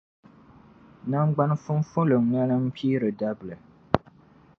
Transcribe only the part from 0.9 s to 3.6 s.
Naŋgban’ fumfulumlana m-piiri dabili.